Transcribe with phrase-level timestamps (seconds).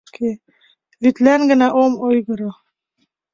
[1.01, 2.51] Вӱдлан гына ом ойгыро.